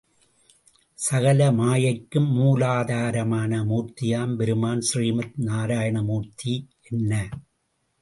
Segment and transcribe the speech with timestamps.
[0.99, 6.55] சகல மாயைக்கும் மூலாதாரமான மூர்த்தியாம் பெருமான் ஸ்ரீமந் நாராயணமூர்த்தி
[6.91, 7.11] என்ன?